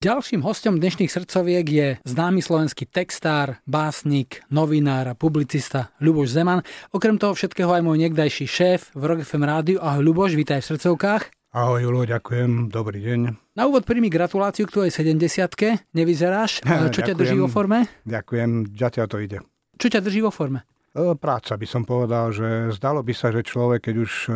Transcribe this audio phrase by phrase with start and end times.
[0.00, 6.64] Ďalším hostom dnešných srdcoviek je známy slovenský textár, básnik, novinár a publicista Ľuboš Zeman.
[6.88, 9.76] Okrem toho všetkého aj môj niekdajší šéf v Rock FM rádiu.
[9.76, 11.52] Ahoj Ľuboš, vítaj v srdcovkách.
[11.52, 13.20] Ahoj Julo, ďakujem, dobrý deň.
[13.52, 16.64] Na úvod príjmi gratuláciu k tvojej 70 nevyzeráš.
[16.96, 17.84] Čo ťa drží vo forme?
[18.08, 19.44] Ďakujem, ďatia to ide.
[19.76, 20.64] Čo ťa drží vo forme?
[20.90, 24.30] E, práca by som povedal, že zdalo by sa, že človek, keď už e,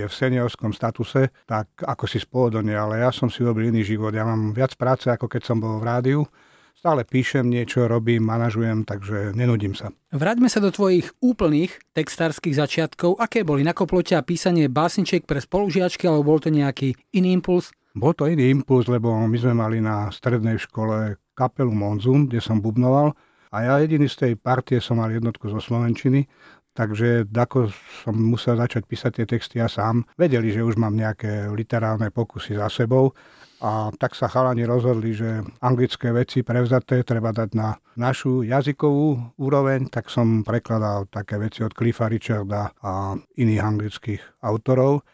[0.00, 4.16] je v seniorskom statuse, tak ako si spôvodne, ale ja som si robil iný život.
[4.16, 6.20] Ja mám viac práce, ako keď som bol v rádiu.
[6.72, 9.92] Stále píšem niečo, robím, manažujem, takže nenudím sa.
[10.16, 13.20] Vráťme sa do tvojich úplných textárskych začiatkov.
[13.20, 13.60] Aké boli?
[13.60, 17.76] Nakoplo ťa písanie básničiek pre spolužiačky, alebo bol to nejaký iný impuls?
[17.92, 22.64] Bol to iný impuls, lebo my sme mali na strednej škole kapelu Monzum, kde som
[22.64, 23.12] bubnoval
[23.50, 26.26] a ja jediný z tej partie som mal jednotku zo Slovenčiny,
[26.70, 27.70] takže ako
[28.06, 30.06] som musel začať písať tie texty ja sám.
[30.14, 33.10] Vedeli, že už mám nejaké literárne pokusy za sebou
[33.60, 39.92] a tak sa chalani rozhodli, že anglické veci prevzaté treba dať na našu jazykovú úroveň,
[39.92, 45.04] tak som prekladal také veci od Cliffa Richarda a iných anglických autorov.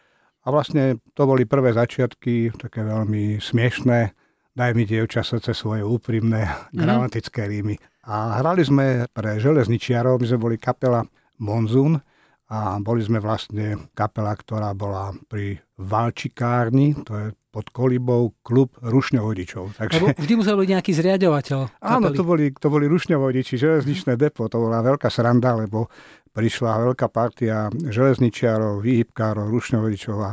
[0.47, 4.15] A vlastne to boli prvé začiatky, také veľmi smiešné,
[4.55, 6.79] daj mi dievča srdce svoje úprimné, mm.
[6.79, 7.75] gramatické rímy.
[8.07, 11.03] A hrali sme pre železničiarov, my sme boli kapela
[11.43, 11.99] Monzun
[12.47, 19.75] a boli sme vlastne kapela, ktorá bola pri Valčikárni, to je pod kolibou klub rušňovodičov.
[19.75, 19.99] Takže...
[19.99, 21.59] Lebo vždy musel byť nejaký zriadovateľ.
[21.67, 21.83] Kapely.
[21.83, 25.91] Áno, to boli, to boli rušňovodiči, železničné depo, to bola veľká sranda, lebo
[26.31, 30.31] prišla veľká partia železničiarov, výhybkárov, rušňovodičov a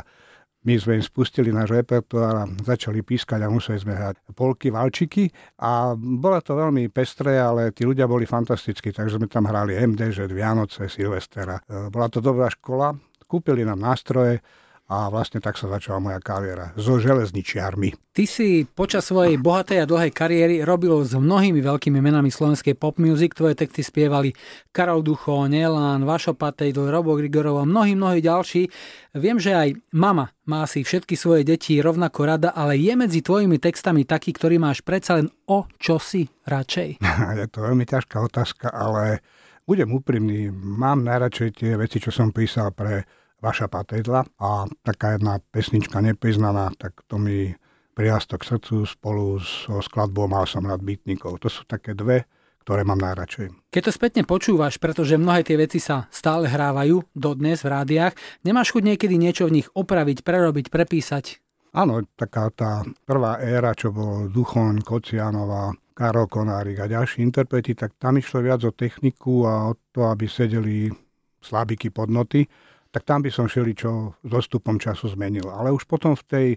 [0.65, 5.29] my sme im spustili náš repertoár a začali pískať a museli sme hrať polky, valčiky
[5.61, 10.25] a bolo to veľmi pestré, ale tí ľudia boli fantastickí, takže sme tam hrali MDŽ,
[10.33, 11.61] Vianoce, Silvestera.
[11.93, 12.97] Bola to dobrá škola,
[13.29, 14.41] kúpili nám nástroje,
[14.85, 18.13] a vlastne tak sa začala moja kariéra so železničiarmi.
[18.13, 23.01] Ty si počas svojej bohatej a dlhej kariéry robil s mnohými veľkými menami slovenskej pop
[23.01, 23.33] music.
[23.33, 24.29] Tvoje texty spievali
[24.69, 28.69] Karol Ducho, Nelan, Vašo Patejdl, Robo Grigorov a mnohí, mnohí ďalší.
[29.17, 33.57] Viem, že aj mama má si všetky svoje deti rovnako rada, ale je medzi tvojimi
[33.57, 37.01] textami taký, ktorý máš predsa len o čosi radšej?
[37.41, 39.25] Je to veľmi ťažká otázka, ale
[39.65, 40.53] budem úprimný.
[40.53, 46.71] Mám najradšej tie veci, čo som písal pre Vaša Patedla a taká jedna pesnička nepriznaná,
[46.79, 47.51] tak to mi
[47.95, 51.39] prirastol k srdcu spolu so skladbou Mal som rád bytníkov.
[51.39, 52.27] To sú také dve,
[52.65, 53.71] ktoré mám najradšej.
[53.71, 58.75] Keď to spätne počúvaš, pretože mnohé tie veci sa stále hrávajú dodnes v rádiách, nemáš
[58.75, 61.39] chuť niekedy niečo v nich opraviť, prerobiť, prepísať?
[61.75, 67.95] Áno, taká tá prvá éra, čo bol Duchoň, Kocianová, Karol Konárik a ďalší interpreti, tak
[67.95, 70.91] tam išlo viac o techniku a o to, aby sedeli
[71.39, 72.47] slabiky pod noty
[72.95, 75.51] tak tam by som čo s dostupom času zmenil.
[75.51, 76.47] Ale už potom v tej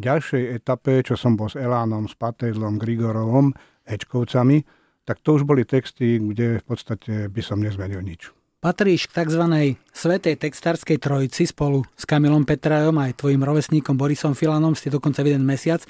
[0.00, 3.52] ďalšej etape, čo som bol s Elánom, s Patejdlom, Grigorovom,
[3.84, 4.64] Hečkovcami,
[5.04, 8.32] tak to už boli texty, kde v podstate by som nezmenil nič.
[8.62, 9.42] Patríš k tzv.
[9.90, 15.34] svetej textárskej trojici spolu s Kamilom Petrajom aj tvojim rovesníkom Borisom Filanom, ste dokonca v
[15.34, 15.82] jeden mesiac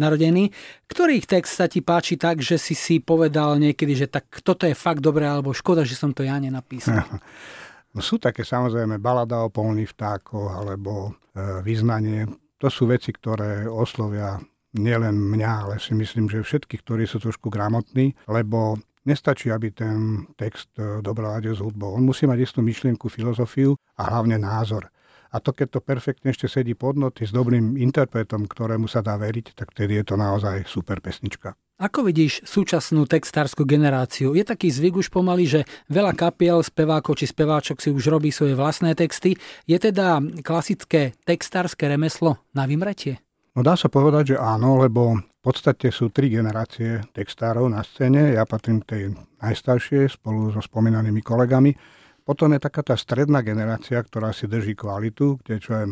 [0.00, 0.50] narodení.
[0.88, 4.72] Ktorých text sa ti páči tak, že si si povedal niekedy, že tak toto je
[4.72, 7.06] fakt dobré, alebo škoda, že som to ja nenapísal?
[7.94, 12.26] No sú také samozrejme balada o polných vtákoch alebo e, vyznanie.
[12.58, 14.42] To sú veci, ktoré oslovia
[14.74, 20.26] nielen mňa, ale si myslím, že všetkých, ktorí sú trošku gramotní, lebo nestačí, aby ten
[20.34, 21.94] text e, dobro s hudbou.
[21.94, 24.90] On musí mať istú myšlienku, filozofiu a hlavne názor.
[25.34, 29.18] A to, keď to perfektne ešte sedí pod noty s dobrým interpretom, ktorému sa dá
[29.18, 31.58] veriť, tak tedy je to naozaj super pesnička.
[31.74, 34.38] Ako vidíš súčasnú textárskú generáciu?
[34.38, 38.54] Je taký zvyk už pomaly, že veľa kapiel, spevákov či speváčok si už robí svoje
[38.54, 39.34] vlastné texty.
[39.66, 43.18] Je teda klasické textárske remeslo na vymretie?
[43.58, 48.38] No dá sa povedať, že áno, lebo v podstate sú tri generácie textárov na scéne.
[48.38, 49.02] Ja patrím k tej
[49.42, 51.74] najstaršej spolu so spomínanými kolegami.
[52.22, 55.84] Potom je taká tá stredná generácia, ktorá si drží kvalitu, kde čo je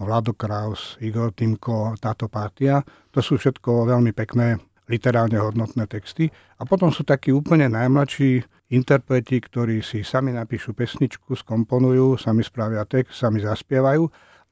[0.00, 2.80] Vlado Kraus, Igor Timko, táto partia.
[3.12, 4.56] To sú všetko veľmi pekné
[4.88, 6.32] literálne hodnotné texty.
[6.58, 8.42] A potom sú takí úplne najmladší
[8.72, 14.08] interpreti, ktorí si sami napíšu pesničku, skomponujú, sami spravia text, sami zaspievajú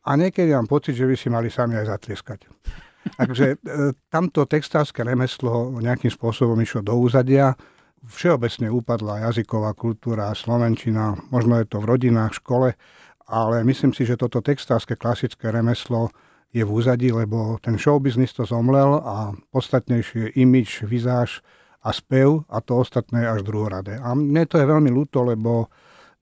[0.06, 2.46] a niekedy mám pocit, že by si mali sami aj zatlieskať.
[3.20, 3.56] Takže e,
[4.12, 7.58] tamto textárske remeslo nejakým spôsobom išlo do úzadia,
[8.06, 12.69] všeobecne upadla jazyková kultúra, slovenčina, možno je to v rodinách, v škole,
[13.26, 16.14] ale myslím si, že toto textárske klasické remeslo
[16.52, 21.43] je v úzadí, lebo ten showbiznis to zomlel a podstatnejšie je imič, vizáž
[21.82, 23.98] a spev a to ostatné až druhoradé.
[24.02, 25.70] A mne to je veľmi ľúto, lebo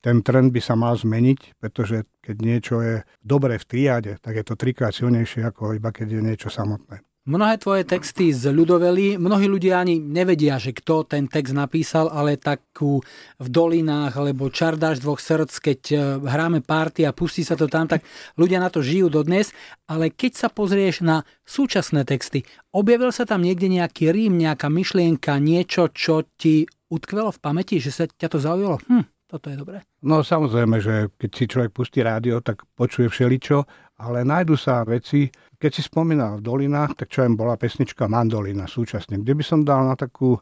[0.05, 4.45] ten trend by sa mal zmeniť, pretože keď niečo je dobré v triade, tak je
[4.45, 7.01] to trikrát silnejšie ako iba keď je niečo samotné.
[7.25, 12.37] Mnohé tvoje texty z ľudovely, mnohí ľudia ani nevedia, že kto ten text napísal, ale
[12.37, 13.01] takú
[13.41, 17.89] v dolinách alebo čardáš dvoch srdc, keď e, hráme party a pustí sa to tam,
[17.89, 18.05] tak
[18.37, 19.57] ľudia na to žijú dodnes.
[19.89, 22.45] Ale keď sa pozrieš na súčasné texty,
[22.77, 27.89] objavil sa tam niekde nejaký rím, nejaká myšlienka, niečo, čo ti utkvelo v pamäti, že
[27.89, 28.85] sa ťa to zaujalo?
[28.85, 29.83] Hm, toto je dobré.
[30.07, 33.67] No samozrejme, že keď si človek pustí rádio, tak počuje všeličo,
[33.99, 35.27] ale nájdu sa veci,
[35.59, 39.67] keď si spomínal v dolinách, tak čo im bola pesnička Mandolina súčasne, kde by som
[39.67, 40.41] dal na takú e,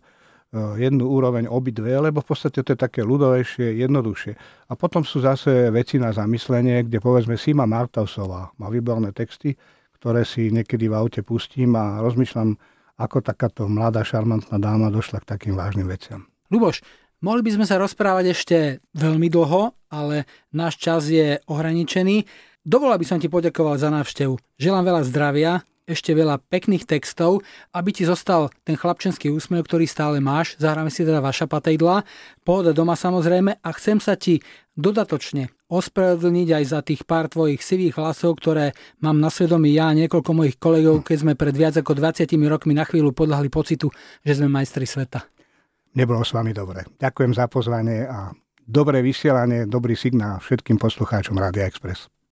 [0.77, 4.33] jednu úroveň obidve, lebo v podstate to je také ľudovejšie, jednoduchšie.
[4.69, 9.56] A potom sú zase veci na zamyslenie, kde povedzme Sima Martausová má výborné texty,
[9.97, 12.61] ktoré si niekedy v aute pustím a rozmýšľam,
[13.00, 16.29] ako takáto mladá, šarmantná dáma došla k takým vážnym veciam.
[16.53, 16.85] Luboš,
[17.23, 18.57] mohli by sme sa rozprávať ešte
[18.93, 22.27] veľmi dlho, ale náš čas je ohraničený.
[22.63, 24.35] Dovolal by som ti poďakovať za návštevu.
[24.59, 25.53] Želám veľa zdravia,
[25.83, 27.43] ešte veľa pekných textov,
[27.75, 30.55] aby ti zostal ten chlapčenský úsmev, ktorý stále máš.
[30.63, 32.07] Zahráme si teda vaša patejdla.
[32.47, 34.39] Pohoda doma samozrejme a chcem sa ti
[34.79, 39.97] dodatočne ospravedlniť aj za tých pár tvojich sivých hlasov, ktoré mám na svedomí ja a
[39.97, 43.91] niekoľko mojich kolegov, keď sme pred viac ako 20 rokmi na chvíľu podľahli pocitu,
[44.23, 45.42] že sme majstri sveta.
[45.97, 46.85] Nebolo s vami dobre.
[47.00, 48.33] Ďakujem za pozvanie a
[48.65, 52.12] dobré vysielanie, dobrý signál všetkým poslucháčom Rádia Express.